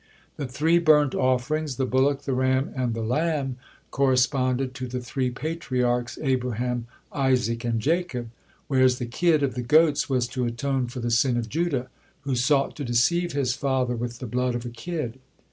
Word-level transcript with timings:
The 0.37 0.47
three 0.47 0.79
burnt 0.79 1.13
offerings, 1.13 1.75
the 1.75 1.85
bullock, 1.85 2.23
the 2.23 2.33
ram, 2.33 2.73
and 2.75 2.95
the 2.95 3.03
lamb, 3.03 3.57
corresponded 3.91 4.73
to 4.73 4.87
the 4.87 4.99
three 4.99 5.29
Patriarchs, 5.29 6.17
Abraham, 6.23 6.87
Isaac, 7.13 7.63
and 7.63 7.79
Jacob, 7.79 8.31
whereas 8.67 8.97
the 8.97 9.05
kid 9.05 9.43
of 9.43 9.53
the 9.53 9.61
goats 9.61 10.09
was 10.09 10.27
to 10.29 10.45
atone 10.45 10.87
for 10.87 11.01
the 11.01 11.11
sin 11.11 11.37
of 11.37 11.49
Judah, 11.49 11.87
who 12.21 12.33
sought 12.35 12.75
to 12.77 12.83
deceive 12.83 13.33
his 13.33 13.53
father 13.53 13.95
with 13.95 14.17
the 14.17 14.25
blood 14.25 14.55
of 14.55 14.65
a 14.65 14.69
kid. 14.69 15.19